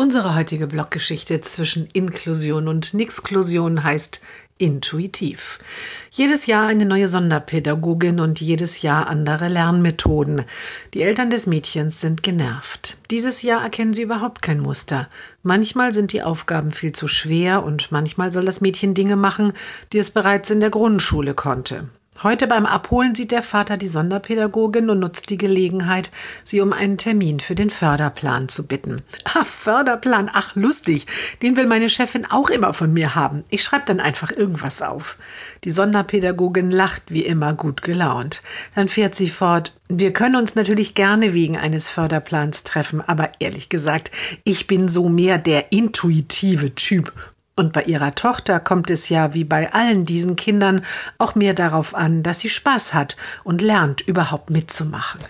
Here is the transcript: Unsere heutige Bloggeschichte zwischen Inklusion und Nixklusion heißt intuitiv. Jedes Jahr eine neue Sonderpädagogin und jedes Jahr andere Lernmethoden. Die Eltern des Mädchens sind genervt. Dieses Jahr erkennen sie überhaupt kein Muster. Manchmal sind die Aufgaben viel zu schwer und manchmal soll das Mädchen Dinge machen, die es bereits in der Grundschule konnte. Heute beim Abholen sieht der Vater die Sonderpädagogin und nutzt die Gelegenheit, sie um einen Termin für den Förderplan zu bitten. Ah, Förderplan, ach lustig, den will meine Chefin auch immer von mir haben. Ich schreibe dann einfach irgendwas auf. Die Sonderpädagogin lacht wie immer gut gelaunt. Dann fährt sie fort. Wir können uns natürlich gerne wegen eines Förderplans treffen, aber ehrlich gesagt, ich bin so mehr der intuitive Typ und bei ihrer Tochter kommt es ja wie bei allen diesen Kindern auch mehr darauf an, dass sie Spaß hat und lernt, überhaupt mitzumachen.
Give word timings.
Unsere 0.00 0.34
heutige 0.34 0.66
Bloggeschichte 0.66 1.42
zwischen 1.42 1.86
Inklusion 1.92 2.68
und 2.68 2.94
Nixklusion 2.94 3.84
heißt 3.84 4.22
intuitiv. 4.56 5.58
Jedes 6.10 6.46
Jahr 6.46 6.68
eine 6.68 6.86
neue 6.86 7.06
Sonderpädagogin 7.06 8.18
und 8.18 8.40
jedes 8.40 8.80
Jahr 8.80 9.08
andere 9.08 9.48
Lernmethoden. 9.48 10.46
Die 10.94 11.02
Eltern 11.02 11.28
des 11.28 11.46
Mädchens 11.46 12.00
sind 12.00 12.22
genervt. 12.22 12.96
Dieses 13.10 13.42
Jahr 13.42 13.62
erkennen 13.62 13.92
sie 13.92 14.00
überhaupt 14.00 14.40
kein 14.40 14.60
Muster. 14.60 15.06
Manchmal 15.42 15.92
sind 15.92 16.14
die 16.14 16.22
Aufgaben 16.22 16.72
viel 16.72 16.92
zu 16.92 17.06
schwer 17.06 17.62
und 17.62 17.92
manchmal 17.92 18.32
soll 18.32 18.46
das 18.46 18.62
Mädchen 18.62 18.94
Dinge 18.94 19.16
machen, 19.16 19.52
die 19.92 19.98
es 19.98 20.10
bereits 20.10 20.48
in 20.48 20.60
der 20.60 20.70
Grundschule 20.70 21.34
konnte. 21.34 21.90
Heute 22.22 22.46
beim 22.46 22.66
Abholen 22.66 23.14
sieht 23.14 23.30
der 23.30 23.42
Vater 23.42 23.78
die 23.78 23.88
Sonderpädagogin 23.88 24.90
und 24.90 24.98
nutzt 24.98 25.30
die 25.30 25.38
Gelegenheit, 25.38 26.10
sie 26.44 26.60
um 26.60 26.74
einen 26.74 26.98
Termin 26.98 27.40
für 27.40 27.54
den 27.54 27.70
Förderplan 27.70 28.50
zu 28.50 28.66
bitten. 28.66 29.00
Ah, 29.24 29.44
Förderplan, 29.44 30.30
ach 30.30 30.54
lustig, 30.54 31.06
den 31.40 31.56
will 31.56 31.66
meine 31.66 31.88
Chefin 31.88 32.26
auch 32.26 32.50
immer 32.50 32.74
von 32.74 32.92
mir 32.92 33.14
haben. 33.14 33.42
Ich 33.48 33.64
schreibe 33.64 33.86
dann 33.86 34.00
einfach 34.00 34.32
irgendwas 34.32 34.82
auf. 34.82 35.16
Die 35.64 35.70
Sonderpädagogin 35.70 36.70
lacht 36.70 37.04
wie 37.08 37.24
immer 37.24 37.54
gut 37.54 37.80
gelaunt. 37.80 38.42
Dann 38.74 38.88
fährt 38.88 39.14
sie 39.14 39.30
fort. 39.30 39.72
Wir 39.88 40.12
können 40.12 40.36
uns 40.36 40.54
natürlich 40.54 40.94
gerne 40.94 41.32
wegen 41.32 41.56
eines 41.56 41.88
Förderplans 41.88 42.64
treffen, 42.64 43.00
aber 43.00 43.30
ehrlich 43.38 43.70
gesagt, 43.70 44.10
ich 44.44 44.66
bin 44.66 44.88
so 44.88 45.08
mehr 45.08 45.38
der 45.38 45.72
intuitive 45.72 46.74
Typ 46.74 47.12
und 47.60 47.74
bei 47.74 47.82
ihrer 47.82 48.14
Tochter 48.14 48.58
kommt 48.58 48.88
es 48.88 49.10
ja 49.10 49.34
wie 49.34 49.44
bei 49.44 49.72
allen 49.74 50.06
diesen 50.06 50.34
Kindern 50.34 50.82
auch 51.18 51.34
mehr 51.34 51.52
darauf 51.52 51.94
an, 51.94 52.22
dass 52.22 52.40
sie 52.40 52.48
Spaß 52.48 52.94
hat 52.94 53.18
und 53.44 53.60
lernt, 53.60 54.00
überhaupt 54.00 54.48
mitzumachen. 54.48 55.20